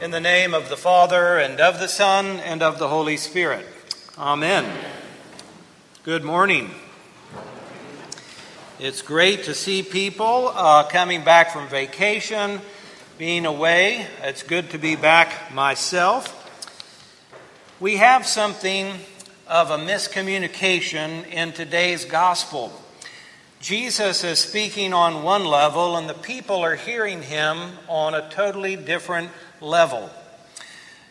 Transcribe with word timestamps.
In 0.00 0.10
the 0.10 0.18
name 0.18 0.54
of 0.54 0.70
the 0.70 0.78
Father, 0.78 1.36
and 1.36 1.60
of 1.60 1.78
the 1.78 1.86
Son, 1.86 2.24
and 2.40 2.62
of 2.62 2.78
the 2.78 2.88
Holy 2.88 3.18
Spirit. 3.18 3.66
Amen. 4.16 4.64
Good 6.04 6.24
morning. 6.24 6.70
It's 8.78 9.02
great 9.02 9.44
to 9.44 9.52
see 9.52 9.82
people 9.82 10.52
uh, 10.54 10.84
coming 10.84 11.22
back 11.22 11.50
from 11.50 11.68
vacation, 11.68 12.62
being 13.18 13.44
away. 13.44 14.06
It's 14.22 14.42
good 14.42 14.70
to 14.70 14.78
be 14.78 14.96
back 14.96 15.52
myself. 15.52 16.34
We 17.78 17.98
have 17.98 18.26
something 18.26 18.94
of 19.46 19.70
a 19.70 19.76
miscommunication 19.76 21.30
in 21.30 21.52
today's 21.52 22.06
gospel. 22.06 22.72
Jesus 23.60 24.24
is 24.24 24.38
speaking 24.38 24.94
on 24.94 25.24
one 25.24 25.44
level, 25.44 25.98
and 25.98 26.08
the 26.08 26.14
people 26.14 26.64
are 26.64 26.76
hearing 26.76 27.20
him 27.20 27.72
on 27.86 28.14
a 28.14 28.30
totally 28.30 28.76
different 28.76 29.26
level. 29.26 29.49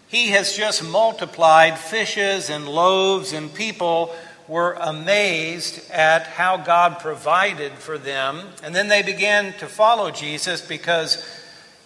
He 0.07 0.29
has 0.29 0.57
just 0.57 0.83
multiplied 0.83 1.77
fishes 1.77 2.49
and 2.49 2.67
loaves, 2.67 3.31
and 3.31 3.53
people 3.53 4.15
were 4.47 4.73
amazed 4.73 5.89
at 5.91 6.25
how 6.25 6.57
God 6.57 6.99
provided 6.99 7.73
for 7.73 7.99
them. 7.99 8.47
And 8.63 8.73
then 8.73 8.87
they 8.87 9.03
began 9.03 9.53
to 9.59 9.67
follow 9.67 10.09
Jesus 10.09 10.59
because 10.59 11.23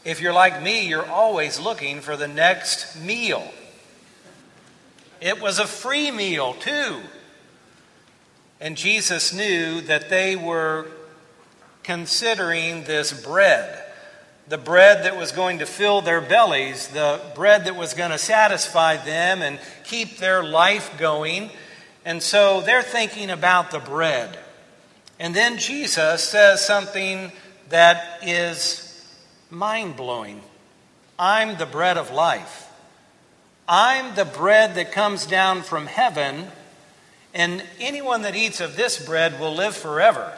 if 0.05 0.21
you're 0.21 0.33
like 0.33 0.63
me, 0.63 0.87
you're 0.87 1.05
always 1.05 1.59
looking 1.59 1.99
for 1.99 2.15
the 2.15 2.27
next 2.27 2.99
meal. 3.01 3.45
It 5.19 5.41
was 5.41 5.59
a 5.59 5.67
free 5.67 6.09
meal, 6.09 6.53
too. 6.53 7.01
And 8.61 8.77
Jesus 8.77 9.33
knew 9.33 9.81
that 9.81 10.09
they 10.09 10.37
were 10.37 10.87
considering 11.83 12.85
this 12.85 13.11
bread 13.11 13.82
the 14.47 14.57
bread 14.57 15.05
that 15.05 15.17
was 15.17 15.31
going 15.31 15.59
to 15.59 15.65
fill 15.65 16.01
their 16.01 16.21
bellies, 16.21 16.87
the 16.89 17.21
bread 17.35 17.65
that 17.65 17.75
was 17.75 17.93
going 17.93 18.11
to 18.11 18.17
satisfy 18.17 18.97
them 18.97 19.41
and 19.41 19.59
keep 19.85 20.17
their 20.17 20.43
life 20.43 20.97
going. 20.97 21.49
And 22.05 22.21
so 22.21 22.61
they're 22.61 22.83
thinking 22.83 23.29
about 23.29 23.71
the 23.71 23.79
bread. 23.79 24.37
And 25.19 25.33
then 25.33 25.57
Jesus 25.57 26.23
says 26.23 26.65
something 26.65 27.31
that 27.69 28.19
is 28.21 28.89
mind 29.49 29.95
blowing 29.95 30.41
I'm 31.17 31.57
the 31.57 31.65
bread 31.65 31.97
of 31.97 32.11
life. 32.11 32.69
I'm 33.67 34.15
the 34.15 34.25
bread 34.25 34.75
that 34.75 34.91
comes 34.91 35.25
down 35.25 35.61
from 35.61 35.85
heaven 35.85 36.47
and 37.33 37.63
anyone 37.79 38.23
that 38.23 38.35
eats 38.35 38.59
of 38.59 38.75
this 38.75 39.03
bread 39.03 39.39
will 39.39 39.53
live 39.53 39.75
forever. 39.75 40.37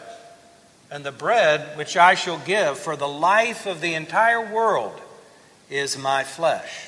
And 0.95 1.03
the 1.03 1.11
bread 1.11 1.77
which 1.77 1.97
I 1.97 2.15
shall 2.15 2.39
give 2.39 2.79
for 2.79 2.95
the 2.95 3.05
life 3.05 3.65
of 3.65 3.81
the 3.81 3.95
entire 3.95 4.39
world 4.39 4.97
is 5.69 5.97
my 5.97 6.23
flesh. 6.23 6.87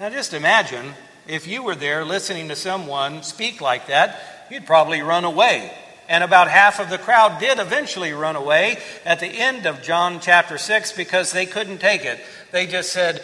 Now 0.00 0.10
just 0.10 0.34
imagine 0.34 0.94
if 1.28 1.46
you 1.46 1.62
were 1.62 1.76
there 1.76 2.04
listening 2.04 2.48
to 2.48 2.56
someone 2.56 3.22
speak 3.22 3.60
like 3.60 3.86
that, 3.86 4.48
you'd 4.50 4.66
probably 4.66 5.00
run 5.00 5.22
away. 5.22 5.72
And 6.08 6.24
about 6.24 6.48
half 6.48 6.80
of 6.80 6.90
the 6.90 6.98
crowd 6.98 7.38
did 7.38 7.60
eventually 7.60 8.12
run 8.12 8.34
away 8.34 8.78
at 9.04 9.20
the 9.20 9.28
end 9.28 9.64
of 9.66 9.80
John 9.80 10.18
chapter 10.18 10.58
6 10.58 10.90
because 10.90 11.30
they 11.30 11.46
couldn't 11.46 11.78
take 11.78 12.04
it. 12.04 12.18
They 12.50 12.66
just 12.66 12.92
said, 12.92 13.22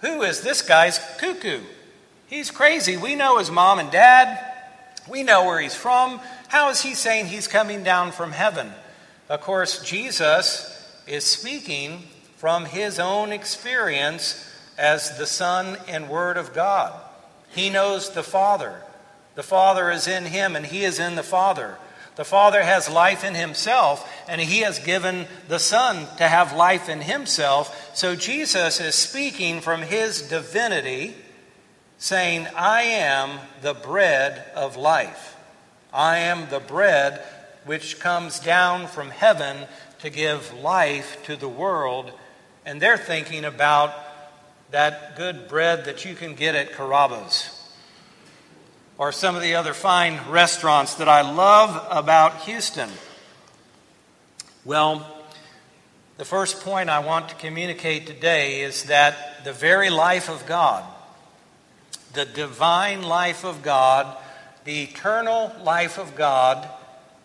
Who 0.00 0.22
is 0.22 0.40
this 0.40 0.62
guy's 0.62 0.98
cuckoo? 1.18 1.60
He's 2.26 2.50
crazy. 2.50 2.96
We 2.96 3.16
know 3.16 3.36
his 3.36 3.50
mom 3.50 3.80
and 3.80 3.90
dad. 3.90 4.42
We 5.10 5.24
know 5.24 5.44
where 5.44 5.60
he's 5.60 5.74
from. 5.74 6.22
How 6.48 6.70
is 6.70 6.80
he 6.80 6.94
saying 6.94 7.26
he's 7.26 7.48
coming 7.48 7.84
down 7.84 8.12
from 8.12 8.32
heaven? 8.32 8.72
Of 9.30 9.42
course, 9.42 9.80
Jesus 9.84 10.76
is 11.06 11.24
speaking 11.24 12.02
from 12.38 12.64
his 12.64 12.98
own 12.98 13.30
experience 13.30 14.44
as 14.76 15.16
the 15.18 15.26
Son 15.26 15.78
and 15.86 16.08
Word 16.08 16.36
of 16.36 16.52
God. 16.52 17.00
He 17.50 17.70
knows 17.70 18.10
the 18.10 18.24
Father. 18.24 18.82
The 19.36 19.44
Father 19.44 19.88
is 19.88 20.08
in 20.08 20.24
him, 20.24 20.56
and 20.56 20.66
he 20.66 20.82
is 20.82 20.98
in 20.98 21.14
the 21.14 21.22
Father. 21.22 21.78
The 22.16 22.24
Father 22.24 22.60
has 22.60 22.90
life 22.90 23.22
in 23.22 23.36
himself, 23.36 24.12
and 24.28 24.40
he 24.40 24.62
has 24.62 24.80
given 24.80 25.28
the 25.46 25.60
Son 25.60 26.08
to 26.16 26.26
have 26.26 26.52
life 26.52 26.88
in 26.88 27.00
himself. 27.00 27.96
So 27.96 28.16
Jesus 28.16 28.80
is 28.80 28.96
speaking 28.96 29.60
from 29.60 29.82
his 29.82 30.22
divinity 30.22 31.14
saying, 31.98 32.48
I 32.56 32.82
am 32.82 33.38
the 33.62 33.74
bread 33.74 34.44
of 34.56 34.76
life. 34.76 35.36
I 35.92 36.18
am 36.18 36.50
the 36.50 36.58
bread 36.58 37.22
which 37.64 38.00
comes 38.00 38.40
down 38.40 38.86
from 38.86 39.10
heaven 39.10 39.66
to 40.00 40.10
give 40.10 40.52
life 40.54 41.22
to 41.24 41.36
the 41.36 41.48
world. 41.48 42.12
And 42.64 42.80
they're 42.80 42.98
thinking 42.98 43.44
about 43.44 43.94
that 44.70 45.16
good 45.16 45.48
bread 45.48 45.84
that 45.84 46.04
you 46.04 46.14
can 46.14 46.34
get 46.34 46.54
at 46.54 46.72
Carrabba's 46.72 47.56
or 49.00 49.12
some 49.12 49.34
of 49.34 49.40
the 49.40 49.54
other 49.54 49.72
fine 49.72 50.20
restaurants 50.28 50.96
that 50.96 51.08
I 51.08 51.22
love 51.22 51.86
about 51.90 52.42
Houston. 52.42 52.90
Well, 54.62 55.06
the 56.18 56.26
first 56.26 56.60
point 56.60 56.90
I 56.90 56.98
want 56.98 57.30
to 57.30 57.34
communicate 57.36 58.06
today 58.06 58.60
is 58.60 58.84
that 58.84 59.42
the 59.42 59.54
very 59.54 59.88
life 59.88 60.28
of 60.28 60.44
God, 60.44 60.84
the 62.12 62.26
divine 62.26 63.02
life 63.02 63.42
of 63.42 63.62
God, 63.62 64.18
the 64.64 64.82
eternal 64.82 65.50
life 65.62 65.98
of 65.98 66.14
God, 66.14 66.68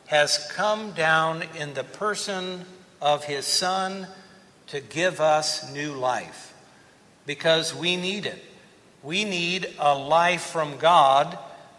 has 0.07 0.49
come 0.53 0.91
down 0.91 1.43
in 1.57 1.73
the 1.73 1.83
person 1.83 2.65
of 3.01 3.23
his 3.23 3.45
Son 3.45 4.07
to 4.67 4.79
give 4.79 5.19
us 5.19 5.71
new 5.73 5.93
life 5.93 6.53
because 7.25 7.73
we 7.73 7.95
need 7.95 8.25
it. 8.25 8.43
We 9.03 9.23
need 9.23 9.67
a 9.79 9.95
life 9.95 10.41
from 10.41 10.77
God, 10.77 11.37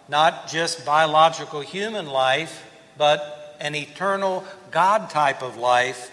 not 0.09 0.48
just 0.48 0.86
biological 0.86 1.60
human 1.60 2.06
life, 2.06 2.65
but 2.97 3.56
an 3.60 3.75
eternal 3.75 4.44
God 4.70 5.10
type 5.10 5.42
of 5.42 5.56
life 5.56 6.10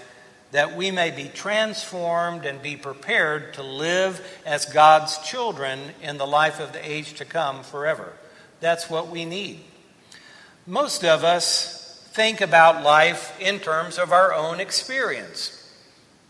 that 0.52 0.75
we 0.75 0.91
may 0.91 1.09
be 1.09 1.29
transformed 1.29 2.46
and 2.46 2.62
be 2.62 2.75
prepared 2.75 3.56
to 3.56 3.63
live 3.63 4.22
as 4.46 4.66
God's 4.66 5.18
children 5.19 5.79
in 6.02 6.18
the 6.18 6.28
life 6.28 6.59
of 6.59 6.73
the 6.73 6.90
age 6.91 7.16
to 7.16 7.25
come 7.25 7.63
forever. 7.63 8.13
That's 8.59 8.88
what 8.88 9.09
we 9.09 9.25
need. 9.25 9.62
Most 10.68 11.03
of 11.03 11.23
us 11.23 11.83
think 12.13 12.41
about 12.41 12.84
life 12.84 13.35
in 13.41 13.57
terms 13.59 13.97
of 13.97 14.12
our 14.12 14.31
own 14.35 14.59
experience. 14.59 15.59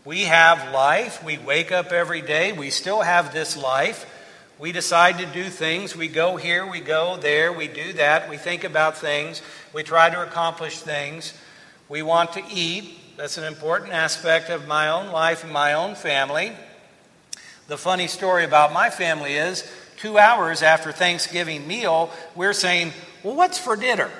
We 0.06 0.22
have 0.22 0.72
life, 0.72 1.22
we 1.22 1.36
wake 1.36 1.72
up 1.72 1.92
every 1.92 2.22
day, 2.22 2.52
we 2.52 2.70
still 2.70 3.02
have 3.02 3.34
this 3.34 3.54
life. 3.54 4.10
We 4.58 4.72
decide 4.72 5.18
to 5.18 5.26
do 5.26 5.44
things. 5.50 5.94
We 5.96 6.08
go 6.08 6.36
here, 6.36 6.64
we 6.64 6.80
go 6.80 7.18
there, 7.18 7.52
we 7.52 7.68
do 7.68 7.92
that. 7.94 8.30
We 8.30 8.36
think 8.36 8.64
about 8.64 8.96
things. 8.96 9.42
We 9.74 9.82
try 9.82 10.08
to 10.08 10.22
accomplish 10.22 10.78
things. 10.78 11.34
We 11.88 12.02
want 12.02 12.32
to 12.34 12.42
eat. 12.48 13.16
That's 13.18 13.36
an 13.36 13.44
important 13.44 13.92
aspect 13.92 14.48
of 14.48 14.66
my 14.66 14.88
own 14.88 15.08
life 15.08 15.44
and 15.44 15.52
my 15.52 15.74
own 15.74 15.96
family. 15.96 16.52
The 17.66 17.76
funny 17.76 18.06
story 18.06 18.44
about 18.44 18.72
my 18.72 18.90
family 18.90 19.34
is 19.34 19.70
two 19.98 20.18
hours 20.18 20.62
after 20.62 20.92
Thanksgiving 20.92 21.66
meal, 21.66 22.10
we're 22.34 22.52
saying, 22.52 22.92
Well, 23.22 23.34
what's 23.36 23.58
for 23.58 23.76
dinner? 23.76 24.10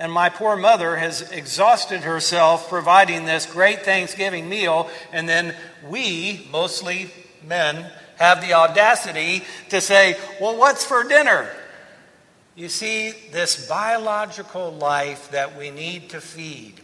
And 0.00 0.10
my 0.10 0.30
poor 0.30 0.56
mother 0.56 0.96
has 0.96 1.30
exhausted 1.30 2.00
herself 2.00 2.68
providing 2.68 3.26
this 3.26 3.46
great 3.46 3.84
Thanksgiving 3.84 4.48
meal, 4.48 4.90
and 5.12 5.28
then 5.28 5.54
we, 5.86 6.48
mostly 6.50 7.10
men, 7.46 7.86
have 8.18 8.40
the 8.40 8.54
audacity 8.54 9.44
to 9.68 9.80
say, 9.80 10.16
Well, 10.40 10.56
what's 10.56 10.84
for 10.84 11.04
dinner? 11.04 11.48
You 12.56 12.68
see, 12.68 13.12
this 13.30 13.68
biological 13.68 14.72
life 14.72 15.30
that 15.30 15.56
we 15.56 15.70
need 15.70 16.10
to 16.10 16.20
feed 16.20 16.80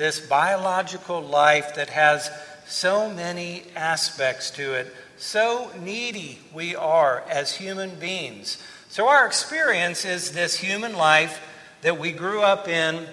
this 0.00 0.18
biological 0.18 1.20
life 1.20 1.74
that 1.74 1.90
has 1.90 2.30
so 2.66 3.10
many 3.10 3.62
aspects 3.76 4.50
to 4.50 4.72
it. 4.72 4.90
So 5.18 5.70
needy 5.78 6.38
we 6.54 6.74
are 6.74 7.22
as 7.28 7.54
human 7.54 7.96
beings. 7.96 8.56
So, 8.88 9.08
our 9.08 9.26
experience 9.26 10.06
is 10.06 10.32
this 10.32 10.56
human 10.56 10.94
life 10.96 11.38
that 11.82 11.98
we 11.98 12.12
grew 12.12 12.42
up 12.42 12.68
in, 12.68 13.06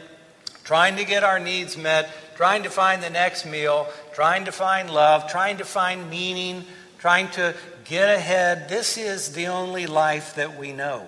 trying 0.64 0.98
to 0.98 1.06
get 1.06 1.24
our 1.24 1.40
needs 1.40 1.78
met, 1.78 2.10
trying 2.36 2.64
to 2.64 2.70
find 2.70 3.02
the 3.02 3.10
next 3.10 3.46
meal, 3.46 3.88
trying 4.14 4.46
to 4.46 4.52
find 4.52 4.90
love, 4.90 5.30
trying 5.30 5.58
to 5.58 5.66
find 5.66 6.10
meaning, 6.10 6.64
trying 7.00 7.30
to 7.32 7.56
get 7.86 8.10
ahead. 8.10 8.70
This 8.70 8.98
is 8.98 9.34
the 9.34 9.48
only 9.48 9.88
life 9.88 10.36
that 10.36 10.58
we 10.58 10.74
know. 10.74 11.08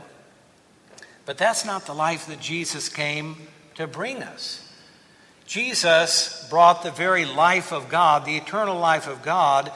But 1.25 1.37
that's 1.37 1.65
not 1.65 1.85
the 1.85 1.93
life 1.93 2.27
that 2.27 2.39
Jesus 2.39 2.89
came 2.89 3.35
to 3.75 3.85
bring 3.85 4.23
us. 4.23 4.65
Jesus 5.45 6.47
brought 6.49 6.83
the 6.83 6.91
very 6.91 7.25
life 7.25 7.71
of 7.73 7.89
God, 7.89 8.25
the 8.25 8.37
eternal 8.37 8.79
life 8.79 9.07
of 9.07 9.21
God, 9.21 9.71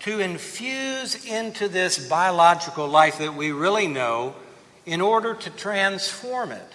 to 0.00 0.20
infuse 0.20 1.24
into 1.24 1.68
this 1.68 2.08
biological 2.08 2.86
life 2.86 3.18
that 3.18 3.34
we 3.34 3.50
really 3.50 3.88
know 3.88 4.34
in 4.84 5.00
order 5.00 5.34
to 5.34 5.50
transform 5.50 6.52
it, 6.52 6.72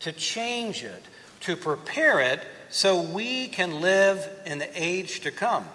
to 0.00 0.12
change 0.12 0.84
it, 0.84 1.02
to 1.40 1.56
prepare 1.56 2.20
it 2.20 2.40
so 2.68 3.00
we 3.00 3.48
can 3.48 3.80
live 3.80 4.28
in 4.44 4.58
the 4.58 4.68
age 4.74 5.20
to 5.20 5.30
come. 5.30 5.66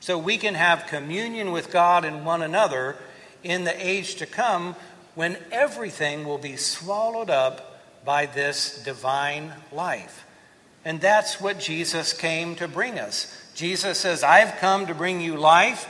so 0.00 0.16
we 0.18 0.38
can 0.38 0.54
have 0.54 0.86
communion 0.86 1.52
with 1.52 1.70
God 1.72 2.04
and 2.04 2.24
one 2.24 2.42
another 2.42 2.96
in 3.42 3.64
the 3.64 3.86
age 3.86 4.16
to 4.16 4.26
come 4.26 4.76
when 5.14 5.36
everything 5.50 6.24
will 6.24 6.38
be 6.38 6.56
swallowed 6.56 7.30
up 7.30 7.80
by 8.04 8.26
this 8.26 8.82
divine 8.84 9.52
life. 9.72 10.24
And 10.84 11.00
that's 11.00 11.40
what 11.40 11.58
Jesus 11.58 12.12
came 12.12 12.54
to 12.56 12.68
bring 12.68 12.98
us. 12.98 13.34
Jesus 13.54 13.98
says, 13.98 14.22
I've 14.22 14.56
come 14.58 14.86
to 14.86 14.94
bring 14.94 15.20
you 15.20 15.36
life 15.36 15.88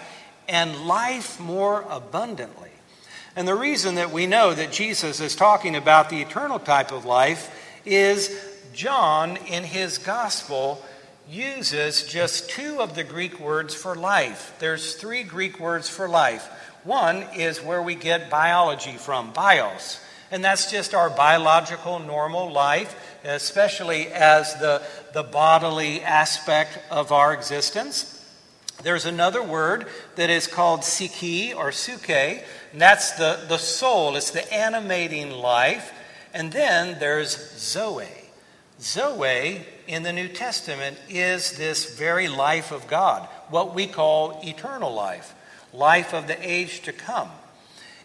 and 0.48 0.86
life 0.86 1.38
more 1.38 1.84
abundantly. 1.90 2.70
And 3.36 3.46
the 3.46 3.54
reason 3.54 3.96
that 3.96 4.10
we 4.10 4.26
know 4.26 4.54
that 4.54 4.72
Jesus 4.72 5.20
is 5.20 5.36
talking 5.36 5.76
about 5.76 6.08
the 6.08 6.22
eternal 6.22 6.58
type 6.58 6.90
of 6.90 7.04
life 7.04 7.54
is 7.88 8.38
John, 8.72 9.36
in 9.36 9.64
his 9.64 9.98
gospel, 9.98 10.84
uses 11.28 12.04
just 12.04 12.48
two 12.50 12.80
of 12.80 12.94
the 12.94 13.04
Greek 13.04 13.40
words 13.40 13.74
for 13.74 13.94
life. 13.94 14.54
There's 14.58 14.94
three 14.94 15.24
Greek 15.24 15.58
words 15.58 15.88
for 15.88 16.08
life. 16.08 16.46
One 16.84 17.24
is 17.34 17.62
where 17.62 17.82
we 17.82 17.94
get 17.94 18.30
biology 18.30 18.96
from, 18.96 19.32
bios. 19.32 20.00
And 20.30 20.44
that's 20.44 20.70
just 20.70 20.94
our 20.94 21.10
biological, 21.10 21.98
normal 21.98 22.52
life, 22.52 22.94
especially 23.24 24.08
as 24.08 24.54
the, 24.60 24.82
the 25.12 25.22
bodily 25.22 26.02
aspect 26.02 26.78
of 26.90 27.12
our 27.12 27.32
existence. 27.32 28.14
There's 28.82 29.06
another 29.06 29.42
word 29.42 29.86
that 30.14 30.30
is 30.30 30.46
called 30.46 30.84
psyche 30.84 31.52
or 31.52 31.72
suke, 31.72 32.10
and 32.10 32.80
that's 32.80 33.12
the, 33.12 33.40
the 33.48 33.58
soul, 33.58 34.16
it's 34.16 34.30
the 34.30 34.52
animating 34.54 35.30
life. 35.30 35.92
And 36.34 36.52
then 36.52 36.98
there's 36.98 37.36
zoe. 37.58 38.06
Zoe 38.80 39.66
in 39.86 40.02
the 40.02 40.12
New 40.12 40.28
Testament 40.28 40.98
is 41.08 41.52
this 41.52 41.98
very 41.98 42.28
life 42.28 42.70
of 42.70 42.86
God, 42.86 43.28
what 43.48 43.74
we 43.74 43.86
call 43.86 44.40
eternal 44.44 44.92
life, 44.92 45.34
life 45.72 46.14
of 46.14 46.26
the 46.26 46.38
age 46.48 46.82
to 46.82 46.92
come. 46.92 47.30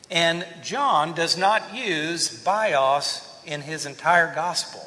And 0.09 0.45
John 0.61 1.13
does 1.13 1.37
not 1.37 1.75
use 1.75 2.43
bios 2.43 3.29
in 3.45 3.61
his 3.61 3.85
entire 3.85 4.33
gospel. 4.33 4.81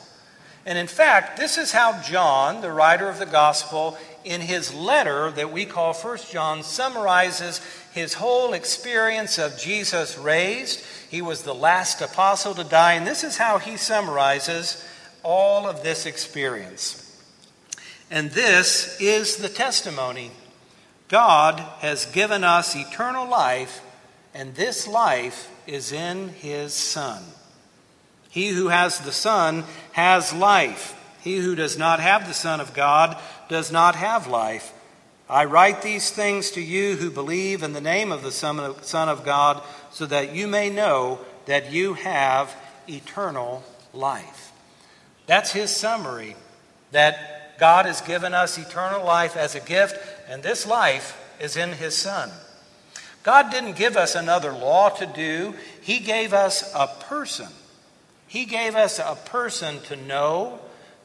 And 0.64 0.76
in 0.76 0.88
fact, 0.88 1.36
this 1.36 1.58
is 1.58 1.70
how 1.70 2.02
John, 2.02 2.60
the 2.60 2.72
writer 2.72 3.08
of 3.08 3.20
the 3.20 3.26
gospel, 3.26 3.96
in 4.24 4.40
his 4.40 4.74
letter 4.74 5.30
that 5.30 5.52
we 5.52 5.64
call 5.64 5.92
First 5.92 6.32
John, 6.32 6.64
summarizes 6.64 7.60
his 7.92 8.14
whole 8.14 8.52
experience 8.52 9.38
of 9.38 9.56
Jesus 9.56 10.18
raised. 10.18 10.84
He 11.16 11.22
was 11.22 11.44
the 11.44 11.54
last 11.54 12.02
apostle 12.02 12.54
to 12.56 12.62
die, 12.62 12.92
and 12.92 13.06
this 13.06 13.24
is 13.24 13.38
how 13.38 13.56
he 13.56 13.78
summarizes 13.78 14.86
all 15.22 15.66
of 15.66 15.82
this 15.82 16.04
experience. 16.04 17.18
And 18.10 18.32
this 18.32 19.00
is 19.00 19.38
the 19.38 19.48
testimony 19.48 20.30
God 21.08 21.58
has 21.78 22.04
given 22.04 22.44
us 22.44 22.76
eternal 22.76 23.26
life, 23.26 23.80
and 24.34 24.54
this 24.54 24.86
life 24.86 25.50
is 25.66 25.90
in 25.90 26.28
his 26.28 26.74
Son. 26.74 27.22
He 28.28 28.48
who 28.48 28.68
has 28.68 28.98
the 28.98 29.10
Son 29.10 29.64
has 29.92 30.34
life. 30.34 31.02
He 31.22 31.38
who 31.38 31.54
does 31.54 31.78
not 31.78 31.98
have 31.98 32.28
the 32.28 32.34
Son 32.34 32.60
of 32.60 32.74
God 32.74 33.16
does 33.48 33.72
not 33.72 33.94
have 33.94 34.26
life. 34.26 34.70
I 35.28 35.44
write 35.44 35.82
these 35.82 36.10
things 36.10 36.52
to 36.52 36.60
you 36.60 36.96
who 36.96 37.10
believe 37.10 37.62
in 37.62 37.72
the 37.72 37.80
name 37.80 38.12
of 38.12 38.22
the 38.22 38.30
Son 38.30 39.08
of 39.08 39.24
God, 39.24 39.62
so 39.90 40.06
that 40.06 40.34
you 40.34 40.46
may 40.46 40.70
know 40.70 41.20
that 41.46 41.72
you 41.72 41.94
have 41.94 42.54
eternal 42.88 43.64
life. 43.92 44.52
That's 45.26 45.52
his 45.52 45.70
summary 45.70 46.36
that 46.92 47.58
God 47.58 47.86
has 47.86 48.00
given 48.00 48.34
us 48.34 48.58
eternal 48.58 49.04
life 49.04 49.36
as 49.36 49.54
a 49.54 49.60
gift, 49.60 49.98
and 50.28 50.42
this 50.42 50.66
life 50.66 51.20
is 51.40 51.56
in 51.56 51.72
his 51.72 51.96
Son. 51.96 52.30
God 53.22 53.50
didn't 53.50 53.76
give 53.76 53.96
us 53.96 54.14
another 54.14 54.52
law 54.52 54.90
to 54.90 55.06
do, 55.06 55.54
he 55.80 55.98
gave 55.98 56.32
us 56.32 56.72
a 56.74 56.86
person 56.86 57.48
he 58.26 58.44
gave 58.44 58.74
us 58.74 58.98
a 58.98 59.16
person 59.26 59.80
to 59.82 59.96
know, 59.96 60.58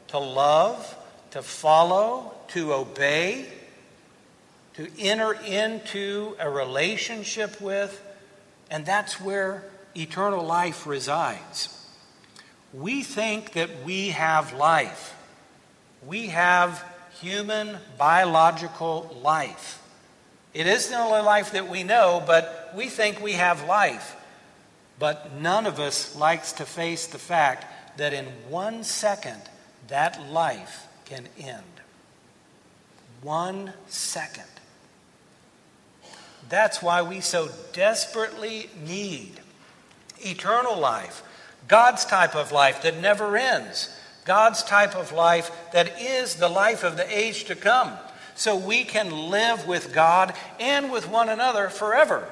to 0.08 0.18
love, 0.18 0.96
to 1.30 1.42
follow, 1.42 2.34
to 2.48 2.74
obey, 2.74 3.46
to 4.74 4.88
enter 4.98 5.32
into 5.32 6.36
a 6.38 6.48
relationship 6.48 7.60
with, 7.60 8.02
and 8.70 8.86
that's 8.86 9.20
where 9.20 9.64
eternal 9.94 10.44
life 10.44 10.86
resides. 10.86 11.78
We 12.72 13.02
think 13.02 13.52
that 13.52 13.84
we 13.84 14.08
have 14.08 14.54
life. 14.54 15.14
We 16.06 16.28
have 16.28 16.84
human 17.20 17.76
biological 17.98 19.14
life. 19.22 19.82
It 20.54 20.66
isn't 20.66 20.92
the 20.92 20.98
only 20.98 21.22
life 21.22 21.52
that 21.52 21.68
we 21.68 21.82
know, 21.82 22.22
but 22.26 22.72
we 22.74 22.88
think 22.88 23.20
we 23.20 23.32
have 23.32 23.66
life. 23.66 24.16
But 24.98 25.34
none 25.34 25.66
of 25.66 25.80
us 25.80 26.16
likes 26.16 26.52
to 26.52 26.64
face 26.64 27.06
the 27.06 27.18
fact 27.18 27.98
that 27.98 28.12
in 28.12 28.26
one 28.48 28.84
second, 28.84 29.42
that 29.88 30.30
life 30.30 30.86
can 31.04 31.28
end. 31.38 31.62
One 33.22 33.72
second. 33.88 34.44
That's 36.48 36.82
why 36.82 37.02
we 37.02 37.20
so 37.20 37.48
desperately 37.72 38.68
need 38.86 39.40
eternal 40.20 40.78
life, 40.78 41.22
God's 41.68 42.04
type 42.04 42.34
of 42.34 42.52
life 42.52 42.82
that 42.82 43.00
never 43.00 43.36
ends, 43.36 43.94
God's 44.24 44.62
type 44.62 44.94
of 44.94 45.12
life 45.12 45.50
that 45.72 46.00
is 46.00 46.36
the 46.36 46.48
life 46.48 46.84
of 46.84 46.96
the 46.96 47.16
age 47.16 47.44
to 47.44 47.54
come, 47.54 47.92
so 48.34 48.56
we 48.56 48.84
can 48.84 49.30
live 49.30 49.66
with 49.66 49.92
God 49.94 50.34
and 50.60 50.92
with 50.92 51.08
one 51.08 51.28
another 51.28 51.68
forever 51.68 52.28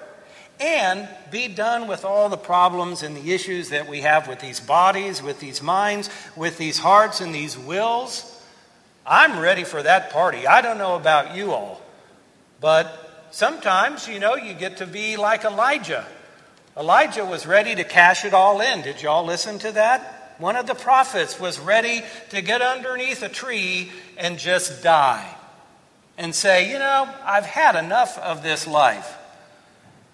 and 0.61 1.09
be 1.31 1.49
done 1.49 1.89
with 1.89 2.05
all 2.05 2.29
the 2.29 2.37
problems 2.37 3.03
and 3.03 3.17
the 3.17 3.33
issues 3.33 3.71
that 3.71 3.89
we 3.89 4.03
have 4.03 4.29
with 4.29 4.41
these 4.41 4.61
bodies, 4.61 5.23
with 5.23 5.41
these 5.41 5.63
minds, 5.63 6.11
with 6.37 6.59
these 6.59 6.79
hearts 6.79 7.23
and 7.23 7.35
these 7.35 7.56
wills. 7.56 8.43
I'm 9.06 9.41
ready 9.41 9.65
for 9.65 9.83
that 9.83 10.11
party. 10.11 10.47
I 10.47 10.61
don't 10.61 10.77
know 10.77 10.97
about 10.97 11.35
you 11.35 11.53
all, 11.53 11.81
but 12.61 13.10
sometimes, 13.31 14.09
you 14.09 14.19
know, 14.19 14.37
you 14.37 14.55
get 14.55 14.79
to 14.79 14.87
be 14.87 15.17
like 15.17 15.44
Elijah. 15.44 16.06
Elijah 16.77 17.25
was 17.25 17.47
ready 17.47 17.75
to 17.75 17.85
cash 17.85 18.25
it 18.25 18.35
all 18.35 18.61
in. 18.61 18.82
Did 18.82 19.03
y'all 19.03 19.25
listen 19.25 19.59
to 19.61 19.73
that? 19.73 20.37
One 20.38 20.56
of 20.56 20.67
the 20.67 20.75
prophets 20.75 21.38
was 21.38 21.59
ready 21.59 22.03
to 22.31 22.41
get 22.41 22.62
underneath 22.62 23.23
a 23.23 23.29
tree 23.29 23.93
and 24.17 24.38
just 24.38 24.82
die 24.82 25.37
and 26.17 26.35
say, 26.35 26.71
You 26.71 26.79
know, 26.79 27.09
I've 27.25 27.44
had 27.44 27.77
enough 27.77 28.19
of 28.19 28.43
this 28.43 28.67
life. 28.67 29.19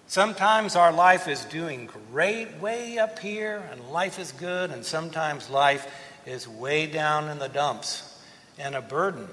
Sometimes 0.09 0.77
our 0.77 0.93
life 0.93 1.27
is 1.27 1.45
doing 1.47 1.89
great 2.13 2.61
way 2.61 2.99
up 2.99 3.19
here 3.19 3.63
and 3.71 3.91
life 3.91 4.19
is 4.19 4.33
good, 4.33 4.71
and 4.71 4.85
sometimes 4.85 5.51
life 5.51 5.87
is 6.27 6.49
way 6.49 6.87
down 6.87 7.29
in 7.29 7.39
the 7.39 7.49
dumps 7.49 8.19
and 8.59 8.75
a 8.75 8.81
burden. 8.81 9.29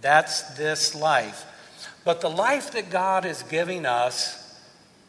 That's 0.00 0.56
this 0.56 0.94
life. 0.94 1.44
But 2.04 2.20
the 2.20 2.30
life 2.30 2.72
that 2.72 2.90
God 2.90 3.24
is 3.24 3.42
giving 3.42 3.84
us 3.84 4.58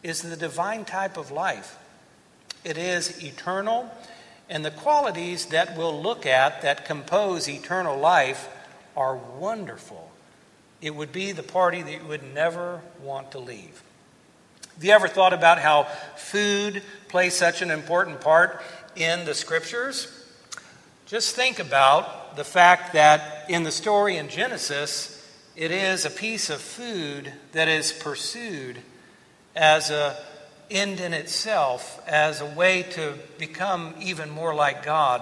is 0.03 0.21
the 0.21 0.36
divine 0.36 0.86
type 0.86 1.17
of 1.17 1.31
life. 1.31 1.77
It 2.63 2.77
is 2.77 3.24
eternal, 3.24 3.89
and 4.50 4.65
the 4.65 4.71
qualities 4.71 5.48
that 5.48 5.77
we'll 5.77 6.01
look 6.01 6.25
at 6.25 6.62
that 6.62 6.86
compose 6.86 7.48
eternal 7.48 7.98
life 7.98 8.50
are 8.95 9.15
wonderful. 9.15 10.12
It 10.81 10.95
would 10.95 11.12
be 11.12 11.31
the 11.31 11.43
party 11.43 11.81
that 11.81 11.91
you 11.91 12.07
would 12.07 12.33
never 12.33 12.81
want 13.01 13.31
to 13.31 13.39
leave. 13.39 13.83
Have 14.75 14.83
you 14.83 14.91
ever 14.91 15.07
thought 15.07 15.33
about 15.33 15.60
how 15.60 15.83
food 16.15 16.81
plays 17.07 17.36
such 17.36 17.62
an 17.62 17.71
important 17.71 18.19
part 18.19 18.62
in 18.95 19.25
the 19.25 19.33
scriptures? 19.33 20.25
Just 21.05 21.36
think 21.36 21.60
about 21.60 22.36
the 22.36 22.43
fact 22.43 22.93
that 22.93 23.50
in 23.50 23.63
the 23.63 23.71
story 23.71 24.17
in 24.17 24.29
Genesis, 24.29 25.21
it 25.62 25.70
is 25.70 26.06
a 26.06 26.10
piece 26.10 26.50
of 26.50 26.60
food 26.60 27.32
that 27.51 27.68
is 27.68 27.94
pursued 27.94 28.80
as 29.56 29.91
a 29.91 30.18
end 30.72 31.00
in 31.00 31.13
itself, 31.13 32.01
as 32.08 32.41
a 32.41 32.46
way 32.46 32.82
to 32.82 33.13
become 33.38 33.94
even 34.00 34.30
more 34.30 34.56
like 34.56 34.84
God, 34.84 35.22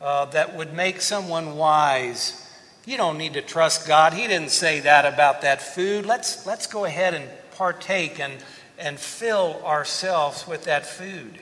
uh, 0.00 0.26
that 0.26 0.54
would 0.56 0.72
make 0.74 1.00
someone 1.00 1.56
wise. 1.56 2.48
You 2.86 2.96
don't 2.96 3.18
need 3.18 3.34
to 3.34 3.42
trust 3.42 3.88
God. 3.88 4.12
He 4.12 4.28
didn't 4.28 4.50
say 4.50 4.78
that 4.80 5.12
about 5.12 5.42
that 5.42 5.60
food. 5.60 6.06
Let's, 6.06 6.46
let's 6.46 6.68
go 6.68 6.84
ahead 6.84 7.14
and 7.14 7.28
partake 7.56 8.20
and 8.20 8.34
and 8.78 8.98
fill 8.98 9.60
ourselves 9.64 10.46
with 10.46 10.64
that 10.64 10.86
food. 10.86 11.40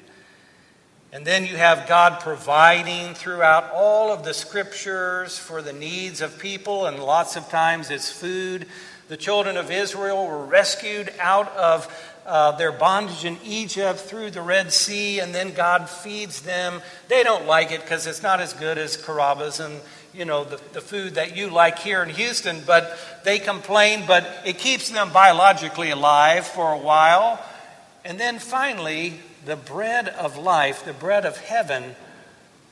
And 1.17 1.25
then 1.25 1.47
you 1.47 1.57
have 1.57 1.89
God 1.89 2.21
providing 2.21 3.15
throughout 3.15 3.71
all 3.73 4.13
of 4.13 4.23
the 4.23 4.35
scriptures 4.35 5.39
for 5.39 5.63
the 5.63 5.73
needs 5.73 6.21
of 6.21 6.39
people, 6.39 6.85
and 6.85 7.03
lots 7.03 7.37
of 7.37 7.49
times 7.49 7.91
it's 7.91 8.13
food. 8.13 8.67
The 9.09 9.17
children 9.17 9.57
of 9.57 9.71
Israel 9.71 10.27
were 10.27 10.45
rescued 10.45 11.11
out 11.19 11.51
of 11.57 11.91
uh, 12.27 12.53
their 12.59 12.71
bondage 12.71 13.25
in 13.25 13.39
Egypt 13.43 13.99
through 13.99 14.33
the 14.33 14.43
Red 14.43 14.75
Sea, 14.75 15.21
and 15.21 15.35
then 15.35 15.55
God 15.55 15.89
feeds 15.89 16.43
them. 16.43 16.83
They 17.09 17.23
don't 17.23 17.47
like 17.47 17.73
it 17.73 17.81
because 17.81 18.07
it's 18.07 18.23
not 18.23 18.43
as 18.43 18.53
good 18.53 18.77
as 18.77 18.99
Carrabba's 18.99 19.59
and 19.59 19.81
you 20.13 20.27
know, 20.27 20.45
the, 20.45 20.61
the 20.75 20.83
food 20.83 21.15
that 21.15 21.35
you 21.35 21.49
like 21.49 21.79
here 21.79 22.03
in 22.03 22.11
Houston, 22.11 22.61
but 22.67 22.99
they 23.25 23.39
complain, 23.39 24.05
but 24.07 24.27
it 24.45 24.59
keeps 24.59 24.91
them 24.91 25.11
biologically 25.15 25.89
alive 25.89 26.47
for 26.47 26.75
a 26.75 26.79
while. 26.79 27.43
And 28.05 28.21
then 28.21 28.39
finally, 28.39 29.19
the 29.47 29.57
bread 29.57 30.09
of 30.09 30.37
life, 30.37 30.85
the 30.85 30.93
bread 30.93 31.25
of 31.25 31.39
heaven, 31.39 31.95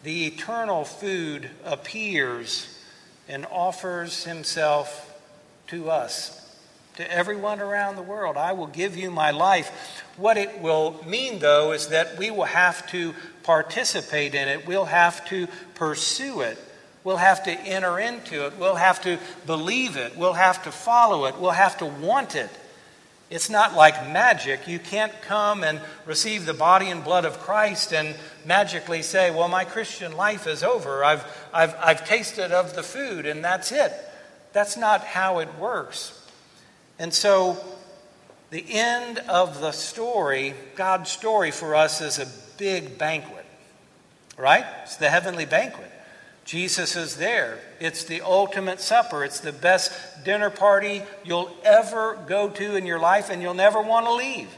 the 0.02 0.26
eternal 0.26 0.84
food 0.84 1.48
appears 1.64 2.82
and 3.28 3.46
offers 3.46 4.24
himself 4.24 5.10
to 5.68 5.88
us, 5.88 6.56
to 6.96 7.10
everyone 7.10 7.60
around 7.60 7.96
the 7.96 8.02
world. 8.02 8.36
I 8.36 8.52
will 8.52 8.66
give 8.66 8.96
you 8.96 9.10
my 9.10 9.30
life. 9.30 10.02
What 10.16 10.36
it 10.36 10.60
will 10.60 11.00
mean, 11.06 11.38
though, 11.38 11.72
is 11.72 11.88
that 11.88 12.18
we 12.18 12.30
will 12.30 12.44
have 12.44 12.86
to 12.90 13.14
participate 13.44 14.34
in 14.34 14.48
it, 14.48 14.66
we'll 14.66 14.84
have 14.84 15.24
to 15.28 15.46
pursue 15.74 16.40
it. 16.40 16.58
We'll 17.04 17.18
have 17.18 17.44
to 17.44 17.52
enter 17.52 17.98
into 17.98 18.46
it. 18.46 18.54
We'll 18.58 18.76
have 18.76 19.02
to 19.02 19.18
believe 19.44 19.98
it. 19.98 20.16
We'll 20.16 20.32
have 20.32 20.64
to 20.64 20.72
follow 20.72 21.26
it. 21.26 21.38
We'll 21.38 21.50
have 21.50 21.76
to 21.78 21.86
want 21.86 22.34
it. 22.34 22.48
It's 23.30 23.48
not 23.48 23.74
like 23.74 24.10
magic. 24.10 24.68
You 24.68 24.78
can't 24.78 25.12
come 25.22 25.64
and 25.64 25.80
receive 26.06 26.46
the 26.46 26.54
body 26.54 26.90
and 26.90 27.02
blood 27.02 27.24
of 27.24 27.40
Christ 27.40 27.92
and 27.92 28.14
magically 28.44 29.02
say, 29.02 29.30
Well, 29.30 29.48
my 29.48 29.64
Christian 29.64 30.16
life 30.16 30.46
is 30.46 30.62
over. 30.62 31.04
I've, 31.04 31.24
I've, 31.52 31.74
I've 31.82 32.06
tasted 32.06 32.52
of 32.52 32.74
the 32.74 32.82
food 32.82 33.26
and 33.26 33.42
that's 33.42 33.72
it. 33.72 33.92
That's 34.52 34.76
not 34.76 35.02
how 35.02 35.40
it 35.40 35.58
works. 35.58 36.20
And 36.98 37.12
so, 37.12 37.62
the 38.50 38.64
end 38.68 39.18
of 39.18 39.60
the 39.60 39.72
story, 39.72 40.54
God's 40.76 41.10
story 41.10 41.50
for 41.50 41.74
us, 41.74 42.00
is 42.00 42.20
a 42.20 42.28
big 42.56 42.98
banquet, 42.98 43.44
right? 44.38 44.64
It's 44.84 44.96
the 44.96 45.10
heavenly 45.10 45.44
banquet. 45.44 45.90
Jesus 46.44 46.94
is 46.94 47.16
there. 47.16 47.58
It's 47.80 48.04
the 48.04 48.20
ultimate 48.20 48.80
supper. 48.80 49.24
It's 49.24 49.40
the 49.40 49.52
best 49.52 49.92
dinner 50.24 50.50
party 50.50 51.02
you'll 51.24 51.50
ever 51.64 52.18
go 52.26 52.50
to 52.50 52.76
in 52.76 52.84
your 52.84 52.98
life, 52.98 53.30
and 53.30 53.40
you'll 53.40 53.54
never 53.54 53.80
want 53.80 54.06
to 54.06 54.12
leave. 54.12 54.48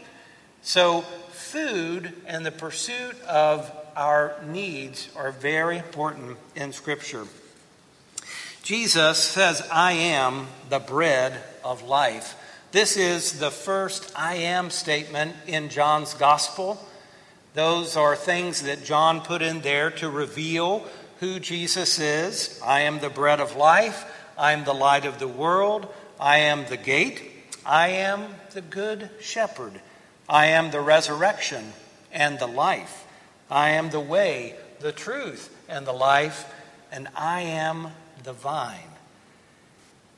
So, 0.62 1.02
food 1.30 2.12
and 2.26 2.44
the 2.44 2.50
pursuit 2.50 3.20
of 3.22 3.70
our 3.94 4.36
needs 4.46 5.08
are 5.16 5.30
very 5.30 5.78
important 5.78 6.36
in 6.56 6.72
Scripture. 6.72 7.26
Jesus 8.62 9.18
says, 9.18 9.66
I 9.70 9.92
am 9.92 10.48
the 10.68 10.80
bread 10.80 11.40
of 11.64 11.84
life. 11.84 12.34
This 12.72 12.96
is 12.96 13.38
the 13.38 13.52
first 13.52 14.12
I 14.16 14.34
am 14.34 14.70
statement 14.70 15.36
in 15.46 15.68
John's 15.68 16.14
Gospel. 16.14 16.84
Those 17.54 17.96
are 17.96 18.16
things 18.16 18.64
that 18.64 18.84
John 18.84 19.20
put 19.20 19.40
in 19.40 19.60
there 19.60 19.90
to 19.92 20.10
reveal 20.10 20.84
who 21.20 21.40
Jesus 21.40 21.98
is. 21.98 22.60
I 22.64 22.80
am 22.80 23.00
the 23.00 23.10
bread 23.10 23.40
of 23.40 23.56
life. 23.56 24.04
I 24.38 24.52
am 24.52 24.64
the 24.64 24.74
light 24.74 25.06
of 25.06 25.18
the 25.18 25.28
world. 25.28 25.92
I 26.20 26.38
am 26.38 26.66
the 26.66 26.76
gate. 26.76 27.22
I 27.64 27.88
am 27.88 28.34
the 28.52 28.60
good 28.60 29.10
shepherd. 29.20 29.80
I 30.28 30.46
am 30.46 30.70
the 30.70 30.80
resurrection 30.80 31.72
and 32.12 32.38
the 32.38 32.46
life. 32.46 33.06
I 33.50 33.70
am 33.70 33.90
the 33.90 34.00
way, 34.00 34.54
the 34.80 34.92
truth, 34.92 35.54
and 35.68 35.86
the 35.86 35.92
life. 35.92 36.52
And 36.92 37.08
I 37.16 37.42
am 37.42 37.88
the 38.22 38.32
vine. 38.32 38.78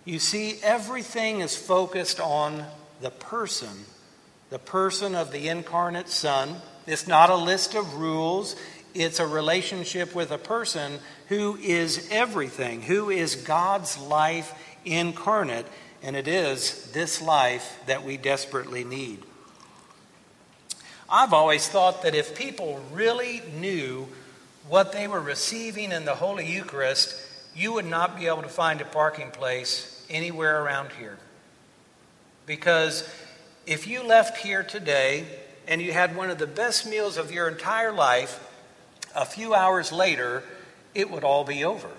You 0.04 0.18
see, 0.18 0.58
everything 0.62 1.40
is 1.40 1.56
focused 1.56 2.20
on 2.20 2.64
the 3.00 3.10
person, 3.10 3.84
the 4.50 4.58
person 4.58 5.14
of 5.14 5.32
the 5.32 5.48
incarnate 5.48 6.08
Son. 6.08 6.56
It's 6.86 7.06
not 7.06 7.28
a 7.28 7.36
list 7.36 7.74
of 7.74 7.96
rules, 7.96 8.56
it's 8.98 9.20
a 9.20 9.26
relationship 9.26 10.14
with 10.14 10.30
a 10.30 10.38
person 10.38 10.98
who 11.28 11.56
is 11.56 12.08
everything, 12.10 12.82
who 12.82 13.10
is 13.10 13.36
God's 13.36 13.96
life 13.98 14.52
incarnate, 14.84 15.66
and 16.02 16.16
it 16.16 16.26
is 16.28 16.90
this 16.92 17.22
life 17.22 17.80
that 17.86 18.04
we 18.04 18.16
desperately 18.16 18.84
need. 18.84 19.22
I've 21.08 21.32
always 21.32 21.68
thought 21.68 22.02
that 22.02 22.14
if 22.14 22.36
people 22.36 22.80
really 22.92 23.42
knew 23.58 24.08
what 24.68 24.92
they 24.92 25.08
were 25.08 25.20
receiving 25.20 25.92
in 25.92 26.04
the 26.04 26.16
Holy 26.16 26.46
Eucharist, 26.46 27.14
you 27.56 27.72
would 27.72 27.86
not 27.86 28.16
be 28.18 28.26
able 28.26 28.42
to 28.42 28.48
find 28.48 28.80
a 28.80 28.84
parking 28.84 29.30
place 29.30 30.06
anywhere 30.10 30.62
around 30.62 30.90
here. 30.98 31.18
Because 32.46 33.08
if 33.66 33.86
you 33.86 34.02
left 34.02 34.38
here 34.38 34.62
today 34.62 35.24
and 35.66 35.80
you 35.80 35.92
had 35.92 36.16
one 36.16 36.30
of 36.30 36.38
the 36.38 36.46
best 36.46 36.88
meals 36.88 37.16
of 37.16 37.32
your 37.32 37.48
entire 37.48 37.92
life, 37.92 38.47
a 39.14 39.24
few 39.24 39.54
hours 39.54 39.92
later, 39.92 40.42
it 40.94 41.10
would 41.10 41.24
all 41.24 41.44
be 41.44 41.64
over. 41.64 41.90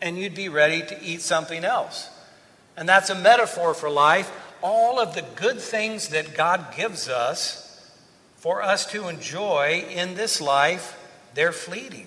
And 0.00 0.18
you'd 0.18 0.34
be 0.34 0.48
ready 0.48 0.80
to 0.80 1.02
eat 1.02 1.20
something 1.20 1.64
else. 1.64 2.10
And 2.76 2.88
that's 2.88 3.10
a 3.10 3.14
metaphor 3.14 3.74
for 3.74 3.90
life. 3.90 4.30
All 4.62 5.00
of 5.00 5.14
the 5.14 5.24
good 5.36 5.60
things 5.60 6.08
that 6.08 6.34
God 6.34 6.74
gives 6.76 7.08
us 7.08 7.62
for 8.36 8.62
us 8.62 8.86
to 8.90 9.08
enjoy 9.08 9.84
in 9.88 10.14
this 10.14 10.40
life, 10.40 10.98
they're 11.34 11.52
fleeting. 11.52 12.06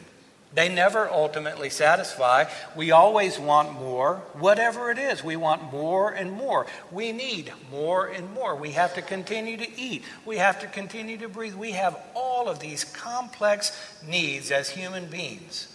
They 0.56 0.70
never 0.70 1.10
ultimately 1.10 1.70
satisfy. 1.70 2.46
We 2.78 2.92
always 2.92 3.38
want 3.38 3.74
more, 3.74 4.22
whatever 4.34 4.90
it 4.90 4.98
is. 4.98 5.22
We 5.22 5.36
want 5.36 5.70
more 5.74 6.12
and 6.12 6.32
more. 6.32 6.66
We 6.92 7.12
need 7.12 7.52
more 7.70 8.08
and 8.08 8.34
more. 8.34 8.56
We 8.56 8.72
have 8.72 8.96
to 8.96 9.02
continue 9.02 9.58
to 9.58 9.80
eat. 9.80 10.04
We 10.26 10.38
have 10.38 10.62
to 10.62 10.68
continue 10.68 11.18
to 11.18 11.28
breathe. 11.28 11.56
We 11.56 11.72
have 11.72 12.00
all 12.16 12.48
of 12.48 12.60
these 12.60 12.86
complex 12.86 13.78
needs 14.08 14.50
as 14.50 14.70
human 14.70 15.08
beings. 15.08 15.68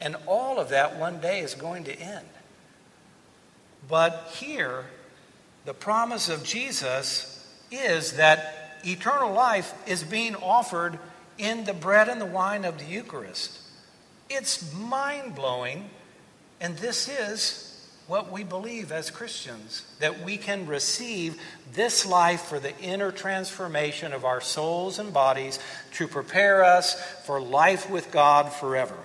And 0.00 0.16
all 0.26 0.60
of 0.60 0.68
that 0.68 0.96
one 0.96 1.20
day 1.20 1.40
is 1.40 1.54
going 1.54 1.84
to 1.84 1.94
end. 1.94 2.26
But 3.88 4.32
here, 4.36 4.84
the 5.64 5.74
promise 5.74 6.28
of 6.28 6.44
Jesus 6.44 7.52
is 7.72 8.12
that 8.12 8.78
eternal 8.84 9.32
life 9.32 9.74
is 9.88 10.04
being 10.04 10.36
offered 10.36 11.00
in 11.40 11.64
the 11.64 11.72
bread 11.72 12.08
and 12.08 12.20
the 12.20 12.26
wine 12.26 12.64
of 12.64 12.78
the 12.78 12.84
Eucharist. 12.84 13.58
It's 14.28 14.72
mind 14.74 15.34
blowing, 15.34 15.90
and 16.60 16.76
this 16.76 17.08
is 17.08 17.66
what 18.06 18.30
we 18.30 18.44
believe 18.44 18.92
as 18.92 19.10
Christians 19.10 19.84
that 20.00 20.22
we 20.24 20.36
can 20.36 20.66
receive 20.66 21.40
this 21.72 22.04
life 22.04 22.42
for 22.42 22.58
the 22.58 22.76
inner 22.78 23.10
transformation 23.10 24.12
of 24.12 24.24
our 24.24 24.40
souls 24.40 24.98
and 24.98 25.12
bodies 25.12 25.58
to 25.94 26.06
prepare 26.06 26.64
us 26.64 27.00
for 27.24 27.40
life 27.40 27.88
with 27.88 28.10
God 28.10 28.52
forever. 28.52 28.96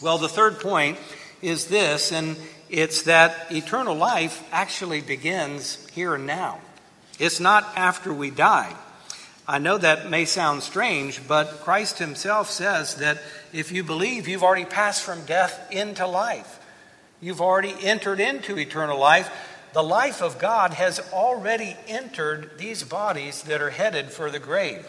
Well, 0.00 0.18
the 0.18 0.28
third 0.28 0.60
point 0.60 0.98
is 1.42 1.66
this, 1.66 2.12
and 2.12 2.36
it's 2.68 3.02
that 3.02 3.50
eternal 3.50 3.96
life 3.96 4.46
actually 4.52 5.00
begins 5.00 5.86
here 5.90 6.14
and 6.14 6.26
now. 6.26 6.60
It's 7.18 7.40
not 7.40 7.64
after 7.76 8.12
we 8.12 8.30
die. 8.30 8.76
I 9.50 9.56
know 9.56 9.78
that 9.78 10.10
may 10.10 10.26
sound 10.26 10.62
strange, 10.62 11.26
but 11.26 11.62
Christ 11.62 11.98
himself 11.98 12.50
says 12.50 12.96
that 12.96 13.18
if 13.50 13.72
you 13.72 13.82
believe, 13.82 14.28
you've 14.28 14.42
already 14.42 14.66
passed 14.66 15.02
from 15.02 15.24
death 15.24 15.72
into 15.72 16.06
life. 16.06 16.60
You've 17.22 17.40
already 17.40 17.74
entered 17.82 18.20
into 18.20 18.58
eternal 18.58 18.98
life. 18.98 19.30
The 19.72 19.82
life 19.82 20.20
of 20.20 20.38
God 20.38 20.74
has 20.74 21.00
already 21.14 21.78
entered 21.86 22.58
these 22.58 22.84
bodies 22.84 23.42
that 23.44 23.62
are 23.62 23.70
headed 23.70 24.10
for 24.10 24.30
the 24.30 24.38
grave. 24.38 24.86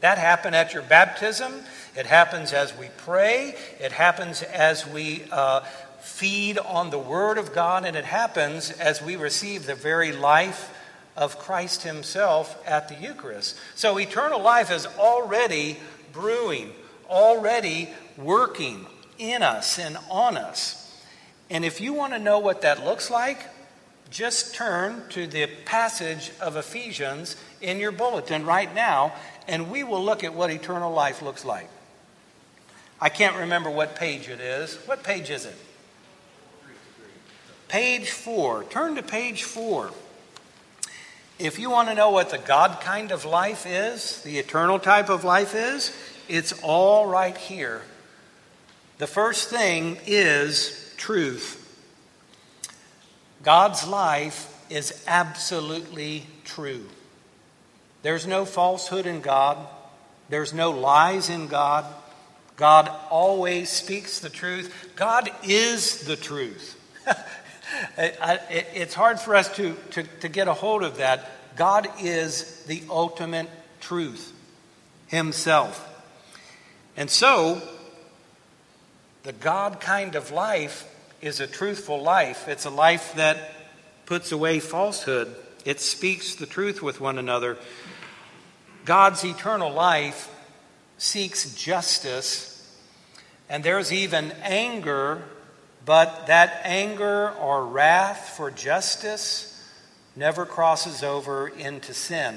That 0.00 0.18
happened 0.18 0.54
at 0.54 0.72
your 0.72 0.84
baptism. 0.84 1.52
It 1.96 2.06
happens 2.06 2.52
as 2.52 2.72
we 2.76 2.86
pray. 2.98 3.56
It 3.80 3.90
happens 3.90 4.44
as 4.44 4.86
we 4.86 5.24
uh, 5.32 5.62
feed 5.98 6.58
on 6.58 6.90
the 6.90 6.98
Word 6.98 7.38
of 7.38 7.52
God. 7.52 7.84
And 7.84 7.96
it 7.96 8.04
happens 8.04 8.70
as 8.70 9.02
we 9.02 9.16
receive 9.16 9.66
the 9.66 9.74
very 9.74 10.12
life 10.12 10.72
of 11.18 11.36
Christ 11.36 11.82
Himself 11.82 12.56
at 12.64 12.88
the 12.88 12.94
Eucharist. 12.94 13.58
So 13.74 13.98
eternal 13.98 14.40
life 14.40 14.70
is 14.70 14.86
already 14.86 15.76
brewing, 16.12 16.70
already 17.10 17.88
working 18.16 18.86
in 19.18 19.42
us 19.42 19.80
and 19.80 19.98
on 20.08 20.36
us. 20.36 20.96
And 21.50 21.64
if 21.64 21.80
you 21.80 21.92
want 21.92 22.12
to 22.12 22.20
know 22.20 22.38
what 22.38 22.62
that 22.62 22.84
looks 22.84 23.10
like, 23.10 23.40
just 24.10 24.54
turn 24.54 25.02
to 25.10 25.26
the 25.26 25.48
passage 25.64 26.30
of 26.40 26.56
Ephesians 26.56 27.36
in 27.60 27.78
your 27.78 27.92
bulletin 27.92 28.46
right 28.46 28.72
now, 28.72 29.12
and 29.48 29.72
we 29.72 29.82
will 29.82 30.02
look 30.02 30.22
at 30.22 30.34
what 30.34 30.50
eternal 30.50 30.92
life 30.92 31.20
looks 31.20 31.44
like. 31.44 31.68
I 33.00 33.08
can't 33.08 33.36
remember 33.36 33.70
what 33.70 33.96
page 33.96 34.28
it 34.28 34.40
is. 34.40 34.76
What 34.86 35.02
page 35.02 35.30
is 35.30 35.46
it? 35.46 35.56
Page 37.66 38.08
four. 38.08 38.62
Turn 38.64 38.94
to 38.94 39.02
page 39.02 39.42
four. 39.42 39.90
If 41.38 41.58
you 41.58 41.70
want 41.70 41.88
to 41.88 41.94
know 41.94 42.10
what 42.10 42.30
the 42.30 42.38
God 42.38 42.80
kind 42.80 43.12
of 43.12 43.24
life 43.24 43.64
is, 43.64 44.22
the 44.22 44.38
eternal 44.38 44.80
type 44.80 45.08
of 45.08 45.22
life 45.22 45.54
is, 45.54 45.96
it's 46.28 46.52
all 46.62 47.06
right 47.06 47.36
here. 47.36 47.82
The 48.98 49.06
first 49.06 49.48
thing 49.48 49.98
is 50.06 50.92
truth. 50.96 51.64
God's 53.44 53.86
life 53.86 54.52
is 54.68 55.04
absolutely 55.06 56.26
true. 56.44 56.84
There's 58.02 58.26
no 58.26 58.44
falsehood 58.44 59.06
in 59.06 59.20
God, 59.20 59.58
there's 60.28 60.52
no 60.52 60.70
lies 60.70 61.30
in 61.30 61.46
God. 61.46 61.86
God 62.56 62.90
always 63.08 63.70
speaks 63.70 64.18
the 64.18 64.28
truth. 64.28 64.92
God 64.96 65.30
is 65.44 66.00
the 66.00 66.16
truth. 66.16 66.77
It's 67.96 68.94
hard 68.94 69.20
for 69.20 69.34
us 69.34 69.54
to, 69.56 69.74
to, 69.92 70.02
to 70.02 70.28
get 70.28 70.48
a 70.48 70.54
hold 70.54 70.82
of 70.82 70.98
that. 70.98 71.30
God 71.56 71.88
is 72.00 72.62
the 72.64 72.82
ultimate 72.88 73.48
truth 73.80 74.32
Himself. 75.08 75.84
And 76.96 77.10
so, 77.10 77.62
the 79.22 79.32
God 79.32 79.80
kind 79.80 80.14
of 80.14 80.30
life 80.30 80.84
is 81.20 81.40
a 81.40 81.46
truthful 81.46 82.02
life. 82.02 82.48
It's 82.48 82.64
a 82.64 82.70
life 82.70 83.14
that 83.14 83.52
puts 84.06 84.32
away 84.32 84.58
falsehood, 84.58 85.34
it 85.64 85.80
speaks 85.80 86.34
the 86.36 86.46
truth 86.46 86.82
with 86.82 87.00
one 87.00 87.18
another. 87.18 87.58
God's 88.86 89.22
eternal 89.22 89.70
life 89.70 90.34
seeks 90.96 91.54
justice, 91.54 92.54
and 93.50 93.62
there's 93.62 93.92
even 93.92 94.32
anger, 94.42 95.24
but 95.88 96.26
that 96.26 96.60
anger 96.64 97.30
or 97.40 97.64
wrath 97.64 98.34
for 98.36 98.50
justice 98.50 99.58
never 100.14 100.44
crosses 100.44 101.02
over 101.02 101.48
into 101.48 101.94
sin. 101.94 102.36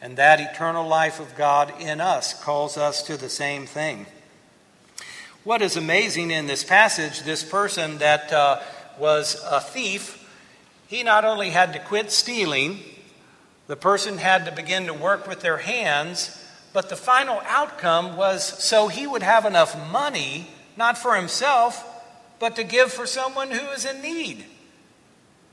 And 0.00 0.16
that 0.16 0.40
eternal 0.40 0.88
life 0.88 1.20
of 1.20 1.36
God 1.36 1.74
in 1.78 2.00
us 2.00 2.32
calls 2.42 2.78
us 2.78 3.02
to 3.02 3.18
the 3.18 3.28
same 3.28 3.66
thing. 3.66 4.06
What 5.44 5.60
is 5.60 5.76
amazing 5.76 6.30
in 6.30 6.46
this 6.46 6.64
passage, 6.64 7.24
this 7.24 7.44
person 7.44 7.98
that 7.98 8.32
uh, 8.32 8.60
was 8.98 9.44
a 9.44 9.60
thief, 9.60 10.26
he 10.86 11.02
not 11.02 11.26
only 11.26 11.50
had 11.50 11.74
to 11.74 11.78
quit 11.80 12.10
stealing, 12.10 12.78
the 13.66 13.76
person 13.76 14.16
had 14.16 14.46
to 14.46 14.52
begin 14.52 14.86
to 14.86 14.94
work 14.94 15.28
with 15.28 15.42
their 15.42 15.58
hands, 15.58 16.42
but 16.72 16.88
the 16.88 16.96
final 16.96 17.42
outcome 17.44 18.16
was 18.16 18.42
so 18.42 18.88
he 18.88 19.06
would 19.06 19.22
have 19.22 19.44
enough 19.44 19.76
money, 19.92 20.46
not 20.78 20.96
for 20.96 21.14
himself, 21.14 21.90
but 22.38 22.56
to 22.56 22.64
give 22.64 22.92
for 22.92 23.06
someone 23.06 23.50
who 23.50 23.66
is 23.70 23.84
in 23.84 24.02
need. 24.02 24.44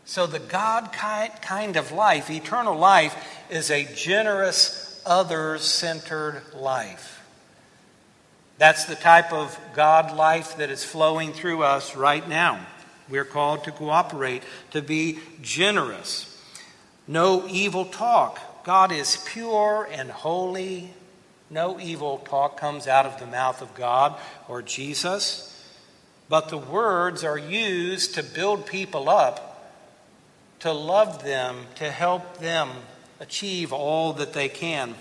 So 0.05 0.27
the 0.27 0.39
God 0.39 0.91
kind 0.91 1.77
of 1.77 1.91
life, 1.91 2.29
eternal 2.29 2.75
life, 2.75 3.15
is 3.49 3.69
a 3.69 3.87
generous, 3.95 5.01
others 5.05 5.63
centered 5.63 6.41
life. 6.55 7.23
That's 8.57 8.85
the 8.85 8.95
type 8.95 9.31
of 9.33 9.57
God 9.73 10.15
life 10.15 10.57
that 10.57 10.69
is 10.69 10.83
flowing 10.83 11.33
through 11.33 11.63
us 11.63 11.95
right 11.95 12.27
now. 12.27 12.65
We're 13.09 13.25
called 13.25 13.63
to 13.65 13.71
cooperate, 13.71 14.43
to 14.71 14.81
be 14.81 15.19
generous. 15.41 16.27
No 17.07 17.47
evil 17.47 17.85
talk. 17.85 18.63
God 18.63 18.91
is 18.91 19.23
pure 19.27 19.87
and 19.91 20.11
holy. 20.11 20.93
No 21.49 21.79
evil 21.79 22.19
talk 22.19 22.59
comes 22.59 22.87
out 22.87 23.05
of 23.05 23.19
the 23.19 23.25
mouth 23.25 23.61
of 23.61 23.73
God 23.75 24.19
or 24.47 24.61
Jesus. 24.61 25.50
But 26.31 26.47
the 26.47 26.57
words 26.57 27.25
are 27.25 27.37
used 27.37 28.15
to 28.15 28.23
build 28.23 28.65
people 28.65 29.09
up, 29.09 29.69
to 30.61 30.71
love 30.71 31.25
them, 31.25 31.65
to 31.75 31.91
help 31.91 32.37
them 32.37 32.69
achieve 33.19 33.73
all 33.73 34.13
that 34.13 34.31
they 34.31 34.47
can. 34.47 34.95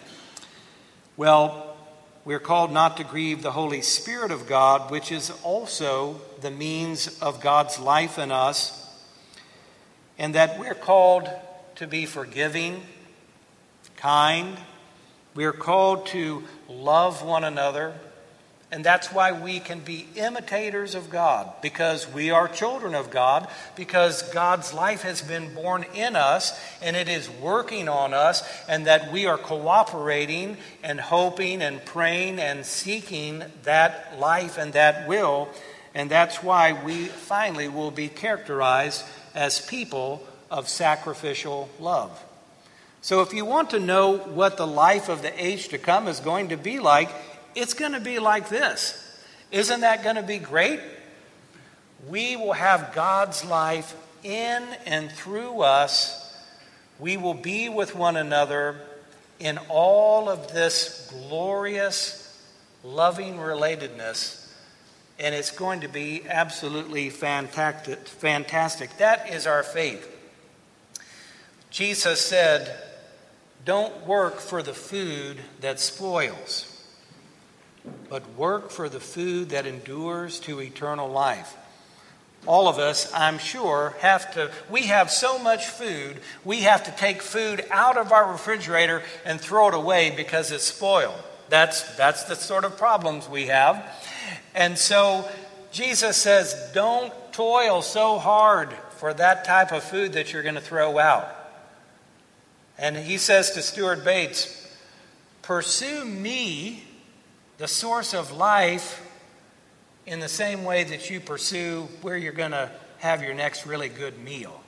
Well, 1.16 1.76
we're 2.24 2.40
called 2.40 2.72
not 2.72 2.96
to 2.96 3.04
grieve 3.04 3.42
the 3.42 3.52
Holy 3.52 3.80
Spirit 3.80 4.32
of 4.32 4.48
God, 4.48 4.90
which 4.90 5.12
is 5.12 5.32
also 5.44 6.20
the 6.40 6.50
means 6.50 7.20
of 7.20 7.40
God's 7.40 7.78
life 7.78 8.18
in 8.18 8.32
us, 8.32 8.92
and 10.18 10.34
that 10.34 10.58
we're 10.58 10.74
called 10.74 11.30
to 11.76 11.86
be 11.86 12.06
forgiving, 12.06 12.82
kind. 13.94 14.58
We're 15.36 15.52
called 15.52 16.06
to 16.06 16.42
love 16.68 17.22
one 17.22 17.44
another. 17.44 17.94
And 18.72 18.84
that's 18.84 19.12
why 19.12 19.32
we 19.32 19.58
can 19.58 19.80
be 19.80 20.06
imitators 20.14 20.94
of 20.94 21.10
God, 21.10 21.50
because 21.60 22.06
we 22.12 22.30
are 22.30 22.46
children 22.46 22.94
of 22.94 23.10
God, 23.10 23.48
because 23.74 24.22
God's 24.30 24.72
life 24.72 25.02
has 25.02 25.22
been 25.22 25.52
born 25.54 25.84
in 25.92 26.14
us 26.14 26.58
and 26.80 26.94
it 26.94 27.08
is 27.08 27.28
working 27.28 27.88
on 27.88 28.14
us, 28.14 28.48
and 28.68 28.86
that 28.86 29.12
we 29.12 29.26
are 29.26 29.38
cooperating 29.38 30.56
and 30.84 31.00
hoping 31.00 31.62
and 31.62 31.84
praying 31.84 32.38
and 32.38 32.64
seeking 32.64 33.42
that 33.64 34.16
life 34.20 34.56
and 34.56 34.72
that 34.74 35.08
will. 35.08 35.48
And 35.92 36.08
that's 36.08 36.40
why 36.40 36.80
we 36.84 37.06
finally 37.06 37.66
will 37.66 37.90
be 37.90 38.06
characterized 38.08 39.04
as 39.34 39.60
people 39.60 40.24
of 40.48 40.68
sacrificial 40.68 41.68
love. 41.80 42.24
So, 43.02 43.22
if 43.22 43.32
you 43.32 43.46
want 43.46 43.70
to 43.70 43.80
know 43.80 44.18
what 44.18 44.58
the 44.58 44.66
life 44.66 45.08
of 45.08 45.22
the 45.22 45.42
age 45.42 45.68
to 45.68 45.78
come 45.78 46.06
is 46.06 46.20
going 46.20 46.50
to 46.50 46.58
be 46.58 46.80
like, 46.80 47.08
it's 47.54 47.74
going 47.74 47.92
to 47.92 48.00
be 48.00 48.18
like 48.18 48.48
this. 48.48 48.96
Isn't 49.50 49.80
that 49.80 50.04
going 50.04 50.16
to 50.16 50.22
be 50.22 50.38
great? 50.38 50.80
We 52.08 52.36
will 52.36 52.52
have 52.52 52.94
God's 52.94 53.44
life 53.44 53.94
in 54.22 54.62
and 54.86 55.10
through 55.10 55.60
us. 55.60 56.16
We 56.98 57.16
will 57.16 57.34
be 57.34 57.68
with 57.68 57.94
one 57.94 58.16
another 58.16 58.80
in 59.38 59.58
all 59.68 60.28
of 60.28 60.52
this 60.52 61.10
glorious, 61.28 62.38
loving 62.84 63.34
relatedness. 63.34 64.36
And 65.18 65.34
it's 65.34 65.50
going 65.50 65.80
to 65.80 65.88
be 65.88 66.22
absolutely 66.28 67.10
fantastic. 67.10 68.06
fantastic. 68.06 68.96
That 68.98 69.30
is 69.30 69.46
our 69.46 69.62
faith. 69.62 70.16
Jesus 71.70 72.20
said, 72.20 72.74
Don't 73.64 74.06
work 74.06 74.38
for 74.38 74.62
the 74.62 74.72
food 74.72 75.38
that 75.60 75.78
spoils 75.78 76.69
but 78.08 78.36
work 78.36 78.70
for 78.70 78.88
the 78.88 79.00
food 79.00 79.50
that 79.50 79.66
endures 79.66 80.40
to 80.40 80.60
eternal 80.60 81.08
life. 81.08 81.56
All 82.46 82.68
of 82.68 82.78
us, 82.78 83.12
I'm 83.14 83.38
sure, 83.38 83.94
have 84.00 84.32
to, 84.34 84.50
we 84.70 84.82
have 84.82 85.10
so 85.10 85.38
much 85.38 85.66
food, 85.66 86.18
we 86.44 86.62
have 86.62 86.84
to 86.84 86.90
take 86.92 87.20
food 87.20 87.64
out 87.70 87.98
of 87.98 88.12
our 88.12 88.32
refrigerator 88.32 89.02
and 89.24 89.40
throw 89.40 89.68
it 89.68 89.74
away 89.74 90.12
because 90.16 90.50
it's 90.50 90.64
spoiled. 90.64 91.22
That's, 91.50 91.96
that's 91.96 92.24
the 92.24 92.36
sort 92.36 92.64
of 92.64 92.78
problems 92.78 93.28
we 93.28 93.46
have. 93.46 93.84
And 94.54 94.78
so 94.78 95.28
Jesus 95.70 96.16
says, 96.16 96.70
don't 96.72 97.12
toil 97.32 97.82
so 97.82 98.18
hard 98.18 98.70
for 98.96 99.12
that 99.14 99.44
type 99.44 99.72
of 99.72 99.82
food 99.82 100.14
that 100.14 100.32
you're 100.32 100.42
going 100.42 100.54
to 100.54 100.60
throw 100.60 100.98
out. 100.98 101.28
And 102.78 102.96
he 102.96 103.18
says 103.18 103.50
to 103.52 103.62
Stuart 103.62 104.04
Bates, 104.04 104.56
pursue 105.42 106.04
me 106.04 106.84
the 107.60 107.68
source 107.68 108.14
of 108.14 108.32
life 108.32 109.06
in 110.06 110.18
the 110.18 110.28
same 110.28 110.64
way 110.64 110.82
that 110.82 111.10
you 111.10 111.20
pursue 111.20 111.86
where 112.00 112.16
you're 112.16 112.32
going 112.32 112.52
to 112.52 112.70
have 113.00 113.22
your 113.22 113.34
next 113.34 113.66
really 113.66 113.90
good 113.90 114.18
meal. 114.18 114.62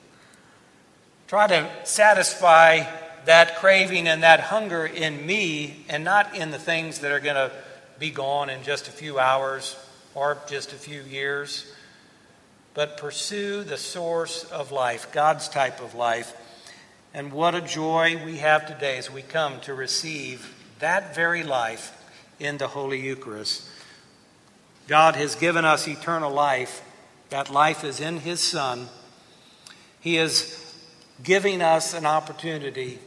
Try 1.27 1.47
to 1.47 1.71
satisfy 1.85 2.83
that 3.25 3.55
craving 3.55 4.07
and 4.07 4.21
that 4.21 4.41
hunger 4.41 4.85
in 4.85 5.25
me 5.25 5.85
and 5.89 6.03
not 6.03 6.35
in 6.35 6.51
the 6.51 6.59
things 6.59 6.99
that 6.99 7.11
are 7.11 7.19
going 7.19 7.33
to 7.33 7.51
be 7.97 8.11
gone 8.11 8.51
in 8.51 8.61
just 8.61 8.87
a 8.87 8.91
few 8.91 9.17
hours 9.17 9.75
or 10.13 10.37
just 10.47 10.71
a 10.71 10.75
few 10.75 11.01
years. 11.01 11.73
But 12.75 12.97
pursue 12.97 13.63
the 13.63 13.77
source 13.77 14.43
of 14.43 14.71
life, 14.71 15.11
God's 15.11 15.49
type 15.49 15.81
of 15.81 15.95
life. 15.95 16.37
And 17.11 17.33
what 17.33 17.55
a 17.55 17.61
joy 17.61 18.23
we 18.23 18.37
have 18.37 18.67
today 18.67 18.99
as 18.99 19.09
we 19.09 19.23
come 19.23 19.59
to 19.61 19.73
receive 19.73 20.53
that 20.77 21.15
very 21.15 21.41
life 21.41 21.99
in 22.39 22.57
the 22.57 22.67
Holy 22.67 22.99
Eucharist. 22.99 23.63
God 24.87 25.15
has 25.15 25.35
given 25.35 25.65
us 25.65 25.87
eternal 25.87 26.31
life. 26.31 26.81
That 27.29 27.49
life 27.49 27.83
is 27.83 27.99
in 27.99 28.19
His 28.19 28.39
Son. 28.41 28.87
He 29.99 30.17
is 30.17 30.59
giving 31.23 31.61
us 31.61 31.93
an 31.93 32.05
opportunity 32.05 32.99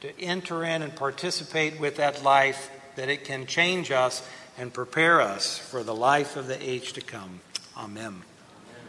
to 0.00 0.20
enter 0.20 0.64
in 0.64 0.82
and 0.82 0.94
participate 0.94 1.78
with 1.78 1.96
that 1.96 2.22
life, 2.22 2.70
that 2.96 3.08
it 3.08 3.24
can 3.24 3.46
change 3.46 3.90
us 3.90 4.26
and 4.58 4.72
prepare 4.72 5.20
us 5.20 5.58
for 5.58 5.82
the 5.82 5.94
life 5.94 6.36
of 6.36 6.46
the 6.46 6.60
age 6.62 6.92
to 6.94 7.00
come. 7.00 7.40
Amen. 7.76 8.22